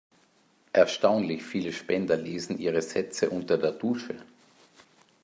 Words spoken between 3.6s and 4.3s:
Dusche.